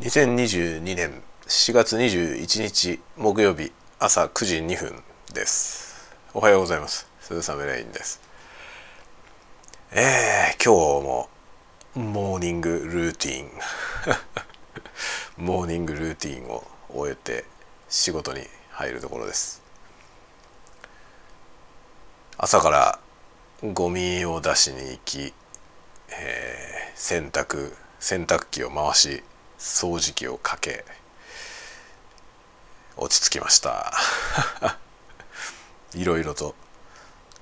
[0.00, 5.02] 2022年4月21日木曜日朝9時2分
[5.34, 6.10] です。
[6.32, 7.06] おはようございます。
[7.20, 8.18] 鈴雨レインです。
[9.92, 11.28] えー、今日も
[11.96, 13.50] モーニングルーティン。
[15.36, 17.44] モーニングルーティンを終えて
[17.90, 19.60] 仕事に入るところです。
[22.38, 22.98] 朝から
[23.74, 25.34] ゴミを出しに行き、
[26.08, 29.22] えー、洗濯洗濯機を回し
[29.60, 30.86] 掃除機をかけ
[32.96, 33.92] 落ち着きました。
[35.94, 36.54] いろいろと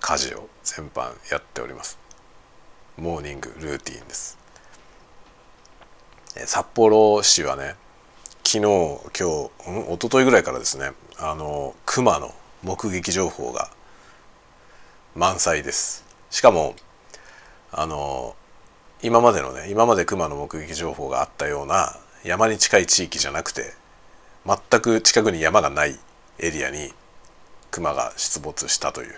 [0.00, 1.96] 家事を全般やっております。
[2.96, 4.36] モーニングルーティンです。
[6.44, 7.76] 札幌市はね
[8.44, 13.70] 昨日今日、うん、一昨日ぐらいからですねあの熊の目撃情報が
[15.14, 16.04] 満載です。
[16.30, 16.74] しかも
[17.70, 18.34] あの
[19.02, 23.74] 今までのね今まで熊の目撃情報があったような山に近い地域じゃなくて
[24.46, 25.98] 全く近くに山がない
[26.38, 26.92] エリアに
[27.70, 29.14] 熊が出没したという。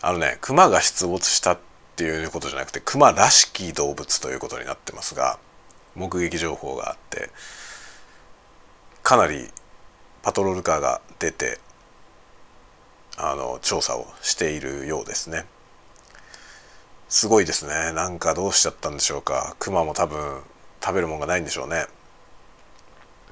[0.00, 1.58] あのね熊が出没したっ
[1.94, 5.38] ていうことじゃなくて熊らしき動物ということになってますが
[5.94, 7.30] 目撃情報があって
[9.04, 9.48] かなり
[10.22, 11.60] パトロールカーが出て
[13.16, 15.44] あの調査をしているようですね。
[17.08, 17.92] すごいですね。
[17.92, 19.54] なんかどうしちゃったんでしょうか。
[19.58, 20.40] クマも多分
[20.82, 21.86] 食べるもんがないんでしょうね。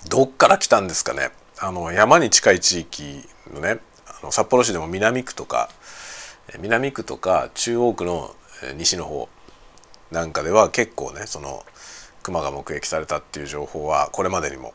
[0.08, 1.30] どっから来たんですかね。
[1.58, 5.68] あの山に近い地域のねあの札幌市でも南区とか
[6.58, 8.34] 南区とか中央区の
[8.76, 9.28] 西の方
[10.10, 11.64] なんかでは結構ねその
[12.22, 14.72] 熊が目撃されたっていう情報はこれまでにも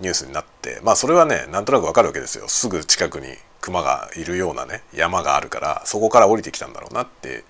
[0.00, 2.48] ニュースになってまあそれはねなんとなくわかるわけですよ。
[2.48, 7.44] すぐ近くに熊がいるようなね山があるからそこから降りてきたんだろうなって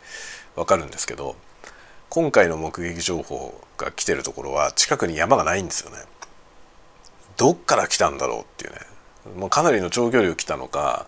[0.56, 1.36] わかるんですけど
[2.14, 5.96] 今回の目撃情報が来てるところは近くに山がないんですよね。
[7.38, 8.80] どっから来たんだろうっていうね
[9.41, 11.06] もうかなりの長距離を来たのか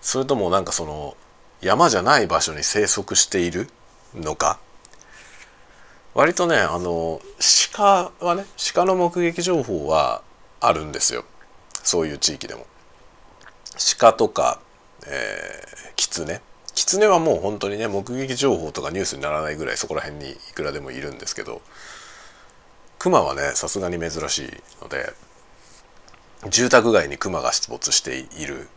[0.00, 1.18] それともなんかその
[1.60, 3.68] 山じゃない場所に生息している
[4.14, 4.58] のか
[6.14, 7.20] 割とねあの
[7.74, 10.22] 鹿はね鹿の目撃情報は
[10.60, 11.26] あるんですよ
[11.82, 12.66] そういう地域でも。
[13.98, 14.60] 鹿とか、
[15.06, 16.40] えー、狐
[16.74, 21.60] 狐はもう本当にね目撃情報とかニュースにならないぐらいそこら辺にいくらでもいるんですけど
[22.98, 24.50] 熊はねさすがに珍しい
[24.80, 25.12] ので
[26.50, 28.68] 住宅街に熊が出没している、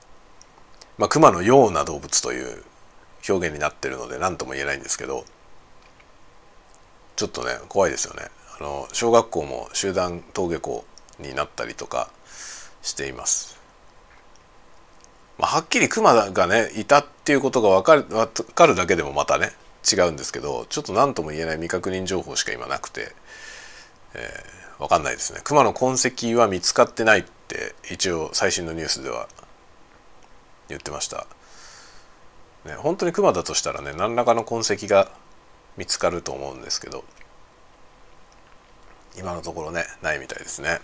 [0.97, 2.63] まあ、熊のような動物という
[3.27, 5.25] 表現になってるので何とも言えないんですけど
[7.15, 8.23] ちょっとね怖いですよね。
[8.59, 10.85] あの小学校も集団登下校
[11.19, 12.09] になったりとか
[12.81, 13.54] しています。
[15.37, 19.51] まあ、はっきりクマがねいたっていうことが分かる分かるだけでもまたね
[19.89, 23.13] 違うんですけどちょっと何とも言えない未確認情報しか今なくて、
[24.15, 25.41] えー、分かんないですね。
[25.43, 29.27] クマの痕跡は見つかってないって一応最新のニュースでは
[30.69, 31.27] 言ってました、
[32.65, 35.11] ね、本当にクマだとしたらね何らかの痕跡が
[35.77, 37.03] 見つかると思うんですけど
[39.17, 40.79] 今のところねないみたいですね。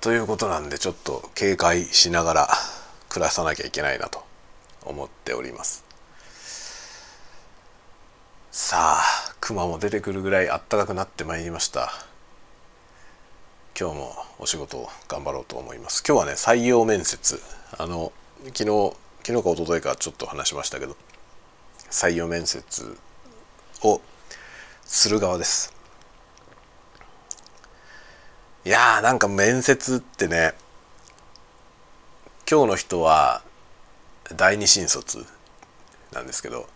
[0.00, 2.48] ということなんでちょっと警戒しながら
[3.12, 4.24] 暮らさなきゃいけないなと
[4.86, 5.84] 思っております。
[8.50, 11.92] さあ熊も出てくるぐらいあったかくなってまいりました。
[13.78, 16.02] 今日もお仕事を頑張ろうと思います。
[16.08, 17.38] 今日はね採用面接。
[17.76, 18.14] あの
[18.46, 20.96] 昨日昨日か一昨日かちょっと話しましたけど
[21.90, 22.96] 採用面接
[23.82, 24.00] を
[24.86, 25.74] する側です。
[28.64, 30.54] いやーなんか面接ってね
[32.52, 33.40] 今日の人は
[34.36, 35.24] 第二新卒
[36.12, 36.68] なんですけど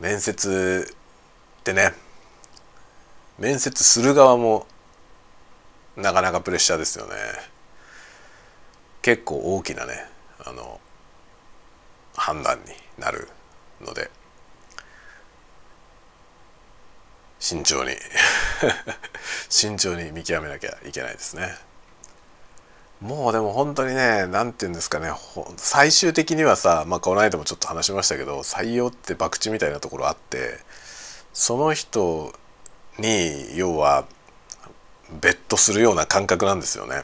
[0.00, 0.90] 面接
[1.60, 1.92] ってね
[3.38, 4.66] 面接する側も
[5.98, 7.12] なかなかプレッシャーですよね
[9.02, 10.06] 結構大きなね
[10.46, 10.80] あの
[12.16, 12.64] 判断に
[12.98, 13.28] なる
[13.82, 14.10] ので
[17.38, 17.90] 慎重に
[19.50, 21.71] 慎重に見極めなきゃいけないですね。
[23.02, 25.10] もうでも本当にね何て言うんですかね
[25.56, 30.58] 最終的にはさ、まあ、この間もちょっと話しましたけど採用って博打みたいなところあって
[31.32, 32.32] その人
[32.98, 34.04] に要は
[35.20, 37.02] ベットするような感覚なんですよね。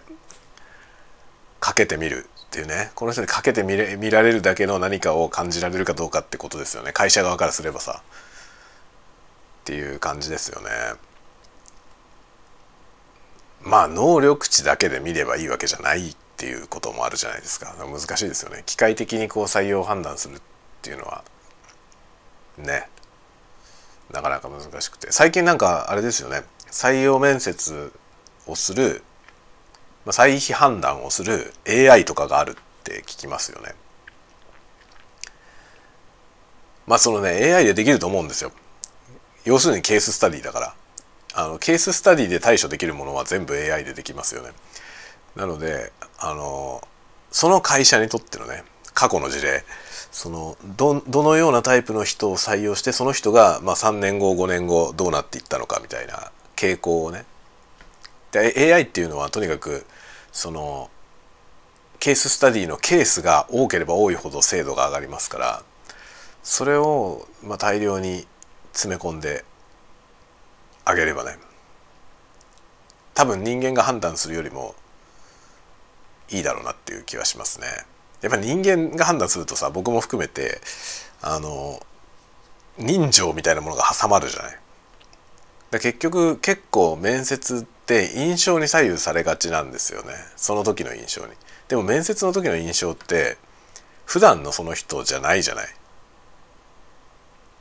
[1.61, 8.03] かけてみるっていうねこの人にかけてみれ見られるだけの何かを感じられるかどうかってことですよね会社側からすればさ
[9.62, 10.69] っていう感じですよね。
[13.69, 17.75] まあ能力値だけで見ればいいわけじゃないっていうこともあるじゃないですか。
[17.79, 18.62] 難しいですよね。
[18.65, 20.41] 機械的にこう採用判断するっ
[20.82, 21.23] ていうのは
[22.56, 22.88] ね。
[24.11, 25.12] なかなか難しくて。
[25.12, 26.43] 最近なんかあれですよね。
[26.70, 27.93] 採用面接
[28.47, 29.03] をする
[30.06, 32.55] 採否判断をする AI とかがあるっ
[32.85, 33.75] て聞きますよね。
[36.87, 38.50] まあそのね AI でできると思うんですよ。
[39.44, 40.75] 要するにケーススタディだから。
[41.34, 44.50] あのケーススタディで対処できるものは全部 AI でできますよね。
[45.36, 46.86] なのであの
[47.30, 48.64] その会社にとってのね
[48.94, 49.64] 過去の事例
[50.10, 57.25] そのどどのようなタイプの人を採用してその人が、まあ、3年後5年後どうなっていったのかみたいな傾向をね。
[58.32, 59.86] で AI っていうのはとにかく
[60.32, 60.90] その
[62.00, 65.62] ケーススタディのケースが多ければ多いほど精度が上がりますから
[66.42, 68.26] それをまあ大量に
[68.72, 69.44] 詰め込んで
[70.88, 71.37] あげればね
[73.12, 74.75] 多分人間が判断するよりも
[76.31, 77.67] いいだろうなっていう気はしますね。
[78.23, 80.61] やっぱり人間が判断するとさ僕も含めて
[81.20, 81.81] あの
[82.79, 84.58] 人情みたいなものが挟まるじゃない。
[85.70, 91.32] だ結局結構面接って印象に左右されがちなんですよねその時の印象に。
[91.69, 93.37] でも面接の時の印象って
[94.06, 95.69] 普段のその人じゃないじゃない。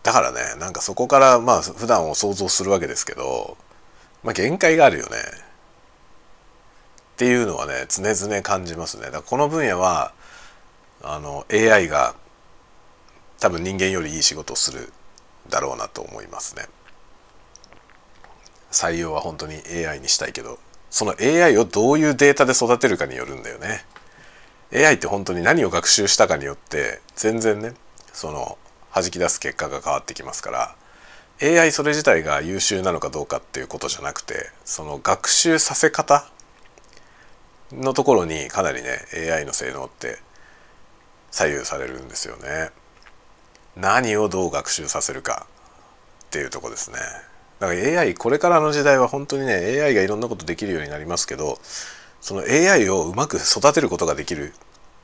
[0.07, 3.57] だからねなんかそこからまあ普段を想像するわけですけど、
[4.23, 5.17] まあ、限界があるよね。
[5.17, 9.07] っていうのはね常々感じますね。
[9.07, 10.13] だからこの分野は
[11.03, 12.15] あの AI が
[13.41, 14.93] 多分人間よりいい仕事をする
[15.49, 16.67] だろうなと思いますね。
[18.71, 19.55] 採用は本当に
[19.85, 20.57] AI にしたいけど
[20.89, 23.83] その AI をどういうデータで育てるかによるんだよね。
[24.73, 27.73] AI って本当に何を学習したかによって全然ね
[28.13, 28.57] その
[29.01, 30.75] 弾き出す結果が変わってきますから
[31.41, 36.29] AI それ自体が優秀なのかどうかっていうことじゃなくてその学習させ方
[37.71, 38.89] のところにかなりね
[39.31, 40.17] AI の性能って
[41.29, 42.71] 左右されるんですよね。
[43.75, 45.45] 何をどう学習させるか
[46.25, 46.97] っていうとこですね。
[47.59, 51.59] だから AI これからの時代は本当にね AI がいろんなことできるようになりますけど
[52.21, 54.53] その AI をうまく育てることができるっ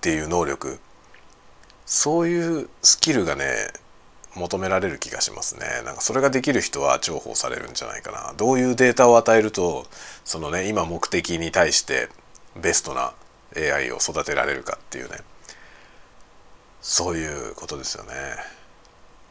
[0.02, 0.80] ていう能力
[1.86, 3.46] そういうスキルがね
[4.36, 5.66] 求められる気がしますね。
[5.86, 8.34] なんかそれができる人は重宝されるんじゃないかな。
[8.36, 9.86] どういうデータを与えると
[10.26, 12.10] そのね今目的に対して
[12.60, 13.14] ベストな
[13.56, 15.18] AI を育てられるかっていうね。
[16.82, 18.14] そういうことですよね。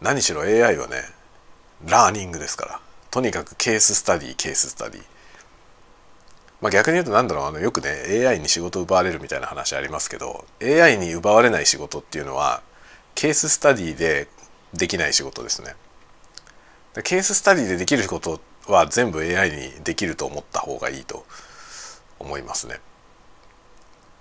[0.00, 1.02] 何しろ AI はね
[1.86, 2.80] ラーニングですから。
[3.10, 5.02] とにかくケーススタディケーススタディ。
[6.60, 7.44] まあ逆に言うと何だろう。
[7.46, 12.62] あのよくね AI に仕事を奪われるみたいな話ありますけど AI に奪われない仕事っていうのは
[13.16, 14.28] ケーススタディで
[14.74, 15.74] できない仕事ですね。
[17.04, 21.24] ケーススタディでできることは全部 AI にできると思った方がいいと
[22.18, 22.80] 思いますね。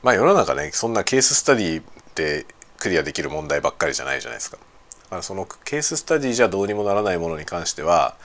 [0.03, 1.83] まあ世の中ねそんなケーススタディ
[2.15, 2.45] で
[2.77, 4.57] クリアできる問題ばっかりじゃないじゃないですか。
[4.57, 4.63] だ
[5.09, 8.15] からそのケーススタディじゃどうにもならないものに関しては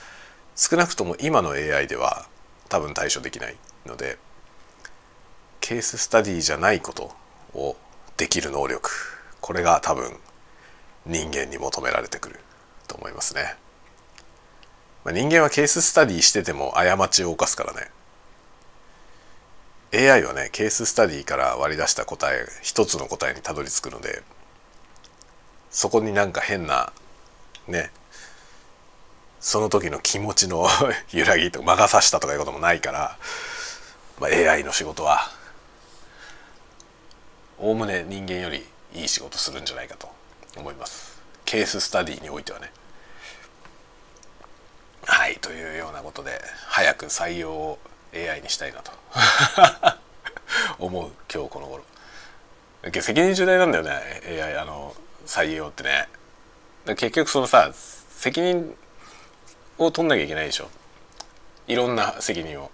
[0.55, 2.25] 少なくとも今の AI では
[2.69, 4.17] 多分対処できないので
[5.59, 7.11] ケーススタディじゃないこと
[7.53, 7.75] を
[8.15, 8.89] できる能力。
[9.41, 10.17] これが多分
[11.07, 12.39] 人間に求められてくる
[12.87, 13.55] と思いますね。
[15.07, 17.89] まあ、人間はケーススタディしてても過ちを犯すからね
[19.93, 24.21] AI はねケーススタディから割り出した答え一つの答えにたどり着くので
[25.71, 26.91] そこになんか変な
[27.69, 27.89] ね
[29.39, 30.67] その時の気持ちの
[31.13, 33.17] 揺らぎとか魔が差したとかいうこともないから、
[34.19, 35.31] まあ、AI の仕事は
[37.57, 40.09] おおむね人間よりいい仕事するんじゃないかと
[40.57, 41.21] 思います。
[41.45, 42.71] ケーススタディにおいてはね。
[45.05, 47.79] はいというようなことで早く採用を
[48.13, 48.91] AI にしたいなと。
[50.79, 51.83] 思う今日この頃。
[53.01, 54.95] 責任重大なんだよね AI あの
[55.25, 56.09] 採用ってね。
[56.85, 57.71] 結局そのさ
[58.09, 58.75] 責任
[59.77, 60.69] を取んなきゃいけないでしょ。
[61.67, 62.71] いろんな責任を、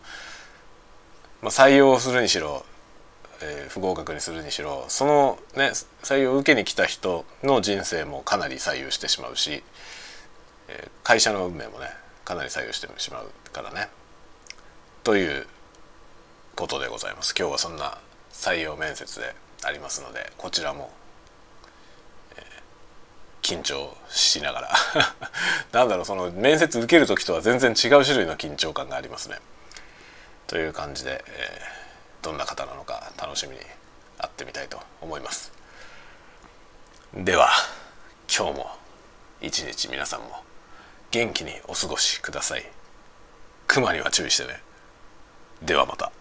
[1.42, 2.64] まあ、採用するにしろ、
[3.46, 5.72] えー、不合格にするにしろそのね
[6.02, 9.64] 採用を受けに来た人の人生もかなり左右してしまうし、
[10.70, 11.88] えー、会社の運命もね
[12.24, 13.90] かなり左右してしまうからね。
[15.04, 15.46] という
[16.56, 17.36] ことでございます。
[17.38, 17.98] 今日はそんな
[18.32, 19.36] 採用面接で
[19.66, 20.90] ありますのでこちらも、
[22.38, 24.72] えー、緊張しながら。
[25.74, 29.40] なんだろうその面接受ける時とは全然違う種類の緊張感がありますね。
[30.48, 31.84] という感じで、えー、
[32.24, 33.60] どんな方なのか楽しみに
[34.18, 35.52] 会ってみたいと思います。
[37.14, 37.50] では
[38.36, 38.72] 今日も
[39.42, 40.44] 一日皆さんも
[41.12, 42.64] 元気にお過ごしください。
[43.68, 44.62] 熊には注意してね。
[45.62, 46.12] ではまた。